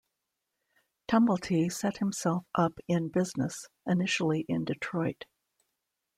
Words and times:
Tumblety 1.07 1.71
set 1.71 1.97
himself 1.97 2.45
up 2.55 2.79
in 2.87 3.09
business, 3.09 3.67
initially 3.85 4.47
in 4.49 4.65
Detroit. 4.65 5.25